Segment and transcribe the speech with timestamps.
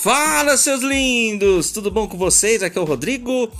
[0.00, 1.72] Fala, seus lindos!
[1.72, 2.62] Tudo bom com vocês?
[2.62, 3.50] Aqui é o Rodrigo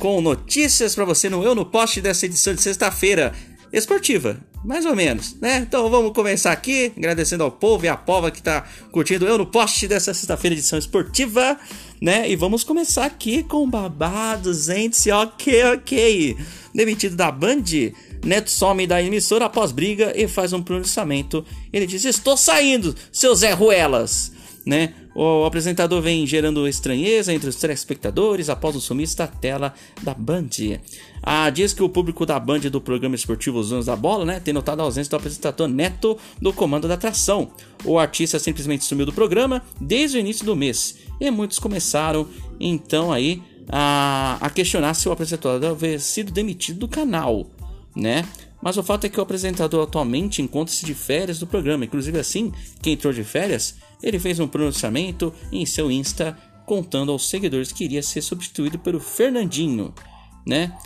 [0.00, 3.32] com notícias para você no Eu no Poste dessa edição de sexta-feira
[3.72, 5.58] esportiva, mais ou menos, né?
[5.58, 9.46] Então vamos começar aqui, agradecendo ao povo e à pova que tá curtindo Eu no
[9.46, 11.56] Poste dessa sexta-feira edição esportiva,
[12.02, 12.28] né?
[12.28, 16.36] E vamos começar aqui com babados, gente, ok, ok.
[16.74, 17.62] Demitido da Band,
[18.24, 21.46] Neto some da emissora após briga e faz um pronunciamento.
[21.72, 24.36] Ele diz: Estou saindo, seus Zé Ruelas
[24.68, 24.92] né?
[25.20, 30.48] O apresentador vem gerando estranheza entre os telespectadores após o sumiço da tela da Band.
[31.20, 34.38] Ah, diz que o público da Band do programa esportivo Os Donos da Bola, né,
[34.38, 37.50] tem notado a ausência do apresentador Neto do comando da atração.
[37.84, 42.28] O artista simplesmente sumiu do programa desde o início do mês e muitos começaram
[42.60, 47.44] então aí a, a questionar se o apresentador havia sido demitido do canal,
[47.92, 48.24] né?
[48.60, 51.84] Mas o fato é que o apresentador atualmente encontra-se de férias do programa.
[51.84, 57.28] Inclusive assim, quem entrou de férias, ele fez um pronunciamento em seu Insta contando aos
[57.28, 59.94] seguidores que iria ser substituído pelo Fernandinho,
[60.46, 60.76] né?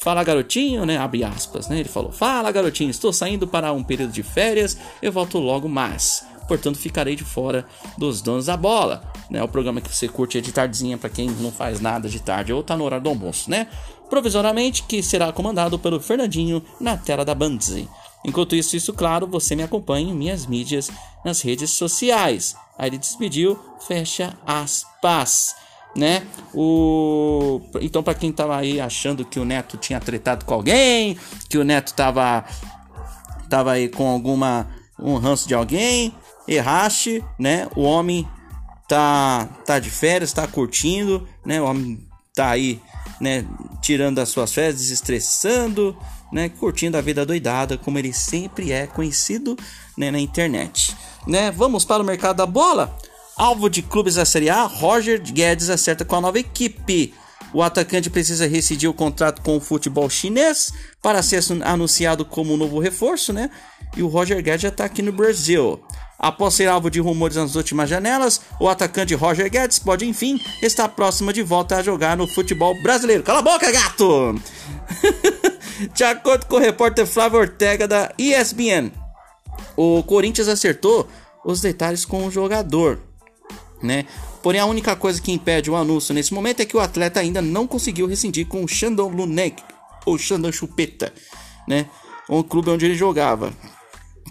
[0.00, 0.96] Fala garotinho, né?
[0.96, 1.80] Abre aspas, né?
[1.80, 6.24] Ele falou: Fala garotinho, estou saindo para um período de férias, eu volto logo mais.
[6.48, 9.42] Portanto, ficarei de fora dos donos da bola, né?
[9.42, 12.52] O programa que você curte é de tardezinha para quem não faz nada de tarde
[12.52, 13.68] ou tá no horário do almoço, né?
[14.12, 17.88] provisoriamente, que será comandado pelo Fernandinho na tela da Bandzee.
[18.22, 20.90] Enquanto isso, isso claro, você me acompanha em minhas mídias
[21.24, 22.54] nas redes sociais.
[22.76, 25.56] Aí ele despediu, fecha aspas,
[25.96, 26.26] né?
[26.52, 31.16] O então para quem tava aí achando que o Neto tinha tretado com alguém,
[31.48, 32.44] que o Neto tava
[33.48, 34.68] tava aí com alguma
[34.98, 36.14] um ranço de alguém,
[36.46, 37.68] erraste, né?
[37.76, 38.28] O homem
[38.88, 41.60] tá tá de férias, tá curtindo, né?
[41.60, 42.80] O homem tá aí
[43.20, 43.44] né,
[43.80, 45.96] tirando as suas férias, desestressando,
[46.32, 49.56] né, curtindo a vida doidada, como ele sempre é conhecido
[49.96, 50.96] né, na internet.
[51.26, 51.50] Né?
[51.50, 52.96] Vamos para o mercado da bola.
[53.36, 57.14] Alvo de clubes da Série A, Roger Guedes acerta com a nova equipe.
[57.52, 62.78] O atacante precisa rescindir o contrato com o futebol chinês para ser anunciado como novo
[62.78, 63.50] reforço, né?
[63.96, 65.82] E o Roger Guedes já está aqui no Brasil.
[66.18, 70.88] Após ser alvo de rumores nas últimas janelas, o atacante Roger Guedes pode enfim estar
[70.88, 73.22] próximo de volta a jogar no futebol brasileiro.
[73.22, 74.40] Cala a boca, gato!
[75.92, 78.92] de acordo com o repórter Flávio Ortega da ESPN,
[79.76, 81.08] o Corinthians acertou
[81.44, 83.00] os detalhes com o jogador,
[83.82, 84.06] né?
[84.42, 87.40] Porém, a única coisa que impede o anúncio nesse momento é que o atleta ainda
[87.40, 89.54] não conseguiu rescindir com o Shandong Luneng,
[90.04, 91.12] ou Shandong Chupeta,
[91.68, 91.86] né?
[92.28, 93.52] O clube onde ele jogava.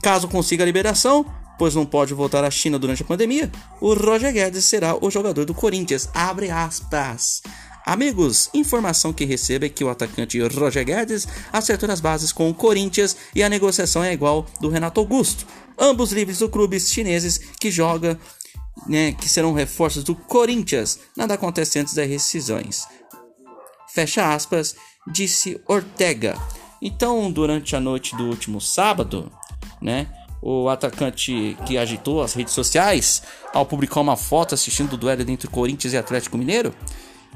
[0.02, 1.26] Caso consiga a liberação,
[1.58, 5.46] pois não pode voltar à China durante a pandemia, o Roger Guedes será o jogador
[5.46, 6.10] do Corinthians.
[6.14, 7.42] Abre aspas.
[7.86, 12.54] Amigos, informação que recebo é que o atacante Roger Guedes acertou as bases com o
[12.54, 15.46] Corinthians e a negociação é igual do Renato Augusto.
[15.80, 18.20] Ambos livres do clubes chineses que joga,
[18.88, 21.00] né, que serão reforços do Corinthians.
[21.16, 22.86] Nada acontece antes das rescisões.
[23.94, 24.76] Fecha aspas,
[25.12, 26.38] disse Ortega.
[26.82, 29.32] Então, durante a noite do último sábado,
[29.82, 30.08] né,
[30.42, 33.22] o atacante que agitou as redes sociais
[33.54, 36.74] ao publicar uma foto assistindo o duelo entre Corinthians e Atlético Mineiro.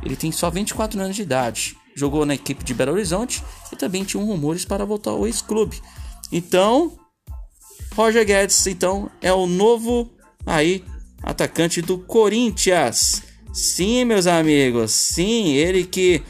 [0.03, 4.03] Ele tem só 24 anos de idade, jogou na equipe de Belo Horizonte e também
[4.03, 5.81] tinha um rumores para voltar ao ex-clube.
[6.31, 6.97] Então,
[7.95, 10.11] Roger Guedes então é o novo
[10.45, 10.83] aí
[11.25, 13.23] atacante do Corinthians.
[13.51, 16.21] Sim, meus amigos, sim, ele que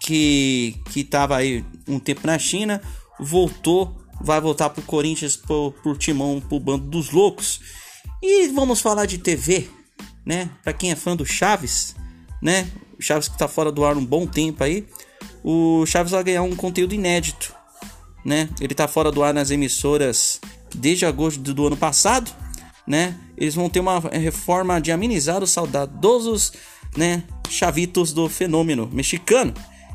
[0.00, 2.80] que que estava aí um tempo na China,
[3.20, 7.60] voltou vai voltar pro Corinthians, pro, pro Timão, pro bando dos loucos.
[8.22, 9.68] E vamos falar de TV,
[10.24, 10.50] né?
[10.62, 11.94] Para quem é fã do Chaves,
[12.42, 12.68] né?
[12.98, 14.86] O Chaves que tá fora do ar um bom tempo aí.
[15.44, 17.54] O Chaves vai ganhar um conteúdo inédito,
[18.24, 18.48] né?
[18.60, 20.40] Ele tá fora do ar nas emissoras
[20.74, 22.30] desde agosto do ano passado,
[22.86, 23.16] né?
[23.36, 26.52] Eles vão ter uma reforma de amenizar os saudadosos,
[26.96, 27.22] né?
[27.48, 29.52] Chavitos do fenômeno mexicano,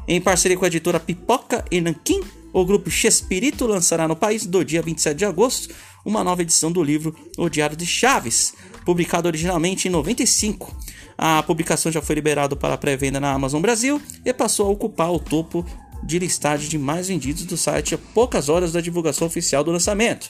[0.07, 2.21] em parceria com a editora Pipoca e Nanquim
[2.53, 5.73] o grupo Chespirito lançará no país, do dia 27 de agosto,
[6.03, 8.53] uma nova edição do livro O Diário de Chaves,
[8.85, 10.75] publicado originalmente em 95.
[11.17, 15.19] A publicação já foi liberada para pré-venda na Amazon Brasil e passou a ocupar o
[15.19, 15.65] topo
[16.03, 20.29] de listagem de mais vendidos do site a poucas horas da divulgação oficial do lançamento.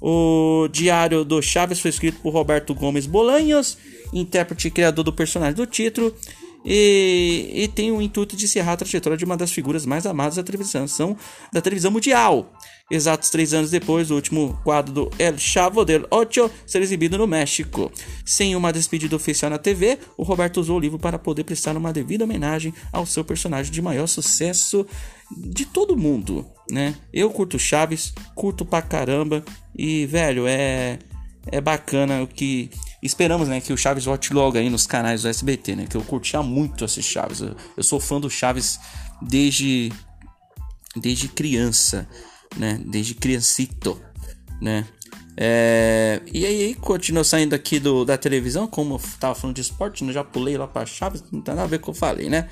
[0.00, 3.76] O Diário do Chaves foi escrito por Roberto Gomes Bolanhos,
[4.12, 6.14] intérprete e criador do personagem do título,
[6.64, 10.36] e, e, tem o intuito de encerrar a trajetória de uma das figuras mais amadas
[10.36, 11.16] da televisão,
[11.52, 12.52] da televisão mundial.
[12.90, 17.26] Exatos três anos depois, o último quadro do El Chavo del Ocho ser exibido no
[17.26, 17.90] México.
[18.26, 21.92] Sem uma despedida oficial na TV, o Roberto usou o livro para poder prestar uma
[21.92, 24.86] devida homenagem ao seu personagem de maior sucesso
[25.36, 26.94] de todo mundo, né?
[27.12, 29.44] Eu curto Chaves, curto pra caramba
[29.76, 30.98] e, velho, é
[31.50, 32.70] é bacana o que
[33.02, 35.86] Esperamos, né, que o Chaves volte logo aí nos canais do SBT, né?
[35.88, 37.40] Que eu curtia muito esse Chaves.
[37.40, 38.78] Eu, eu sou fã do Chaves
[39.22, 39.90] desde
[40.94, 42.06] desde criança,
[42.56, 42.78] né?
[42.84, 43.98] Desde criancito,
[44.60, 44.86] né?
[45.34, 50.04] É, e aí, continua saindo aqui do, da televisão, como eu tava falando de esporte,
[50.04, 50.12] né?
[50.12, 52.28] já pulei lá para Chaves, não tem nada a ver com o que eu falei,
[52.28, 52.50] né?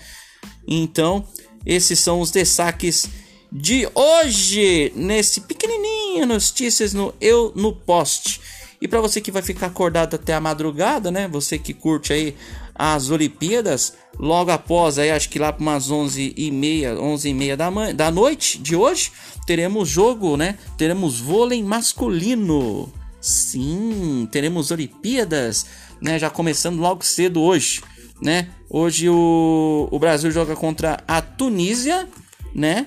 [0.66, 1.28] Então,
[1.68, 3.06] esses são os destaques
[3.52, 8.40] de hoje, nesse pequenininho notícias no Eu no Post.
[8.80, 11.28] E para você que vai ficar acordado até a madrugada, né?
[11.28, 12.34] Você que curte aí
[12.74, 17.34] as Olimpíadas, logo após aí, acho que lá para umas 11 e meia, 11 e
[17.34, 19.12] meia da, da noite de hoje,
[19.46, 20.56] teremos jogo, né?
[20.78, 22.90] Teremos vôlei masculino.
[23.20, 25.66] Sim, teremos Olimpíadas,
[26.00, 26.18] né?
[26.18, 27.82] Já começando logo cedo hoje,
[28.20, 28.48] né?
[28.68, 32.08] Hoje o, o Brasil joga contra a Tunísia,
[32.54, 32.86] né?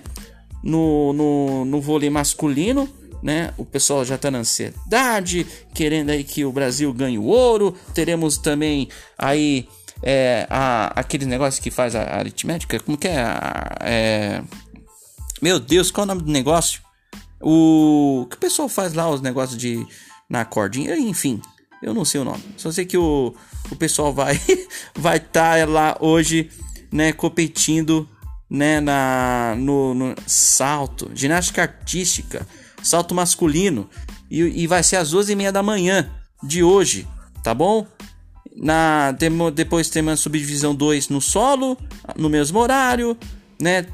[0.64, 2.88] No, no, no vôlei masculino
[3.22, 3.54] né?
[3.58, 7.76] O pessoal já está na ansiedade, querendo aí que o Brasil ganhe o ouro.
[7.94, 9.68] Teremos também aí
[10.02, 12.80] é, a, aquele negócio que faz a, a aritmética.
[12.80, 13.20] Como que é?
[13.22, 14.44] A, é?
[15.42, 16.82] Meu Deus, qual é o nome do negócio?
[17.40, 19.86] O que o pessoal faz lá, os negócios de
[20.30, 21.42] na cordinha, enfim,
[21.82, 22.44] eu não sei o nome.
[22.56, 23.34] Só sei que o,
[23.72, 24.40] o pessoal vai
[24.96, 26.50] vai estar tá lá hoje,
[26.92, 28.08] né, competindo,
[28.50, 32.46] né, na no, no salto, ginástica artística
[32.84, 33.90] salto masculino.
[34.30, 36.10] E, e vai ser às 12h30 da manhã
[36.44, 37.08] de hoje,
[37.44, 37.86] tá bom?
[38.56, 39.14] Na,
[39.54, 41.78] depois temos a subdivisão 2 no solo,
[42.18, 43.18] no mesmo horário,
[43.60, 43.86] né?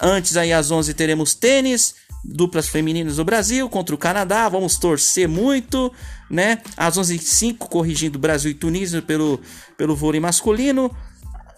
[0.00, 5.28] Antes aí às 11 teremos tênis, duplas femininas do Brasil contra o Canadá, vamos torcer
[5.28, 5.92] muito,
[6.30, 6.58] né?
[6.76, 9.40] Às 11h05 corrigindo Brasil e Tunísia pelo,
[9.76, 10.94] pelo vôlei masculino.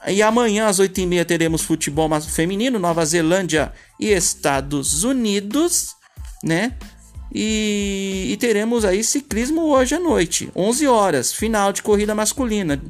[0.07, 5.97] E amanhã às 8h30 teremos futebol feminino, Nova Zelândia e Estados Unidos
[6.45, 6.73] né?
[7.33, 12.81] E, e, teremos aí ciclismo hoje à noite, 11 horas, final de corrida masculina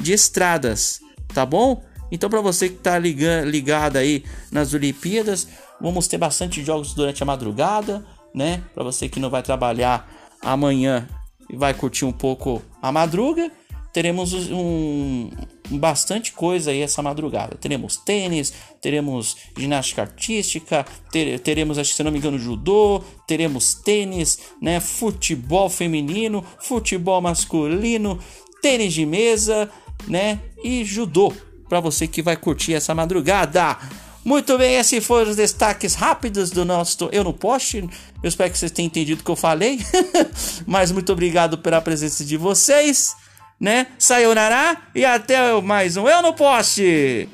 [0.00, 1.00] de estradas,
[1.34, 1.84] tá bom?
[2.10, 5.48] Então para você que tá ligado, ligado aí nas Olimpíadas,
[5.80, 8.04] vamos ter bastante jogos durante a madrugada,
[8.34, 8.62] né?
[8.74, 10.08] Para você que não vai trabalhar
[10.42, 11.08] amanhã
[11.48, 13.50] e vai curtir um pouco a madruga,
[13.92, 15.30] teremos um,
[15.70, 17.56] bastante coisa aí essa madrugada.
[17.56, 23.74] Teremos tênis, teremos ginástica artística, ter, teremos, acho que se não me engano, judô, teremos
[23.74, 28.18] tênis, né, futebol feminino, futebol masculino,
[28.62, 29.70] tênis de mesa,
[30.06, 31.32] né, e judô
[31.68, 33.78] para você que vai curtir essa madrugada.
[34.24, 37.88] Muito bem, esses foram os destaques rápidos do nosso Eu no Poste.
[38.22, 39.80] Eu espero que vocês tenham entendido o que eu falei.
[40.66, 43.16] Mas muito obrigado pela presença de vocês
[43.60, 43.88] né?
[43.98, 47.28] Sayonara e até mais um Eu no Poste!